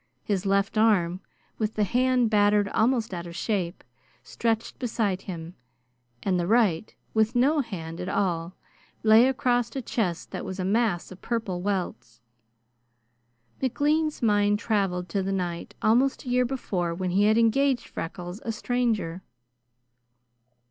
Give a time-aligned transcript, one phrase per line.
[0.23, 1.19] His left arm,
[1.59, 3.83] with the hand battered almost out of shape,
[4.23, 5.53] stretched beside him,
[6.23, 8.55] and the right, with no hand at all,
[9.03, 12.19] lay across a chest that was a mass of purple welts.
[13.61, 18.41] McLean's mind traveled to the night, almost a year before, when he had engaged Freckles,
[18.43, 19.21] a stranger.